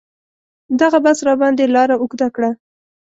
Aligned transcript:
دغه 0.81 0.97
بس 1.05 1.17
راباندې 1.27 1.65
لاره 1.75 1.95
اوږده 1.99 2.27
کړه. 2.35 2.49